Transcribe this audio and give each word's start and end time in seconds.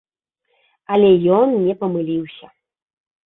Але 0.95 1.11
ён 1.37 1.53
не 1.65 1.75
памыліўся. 1.81 2.47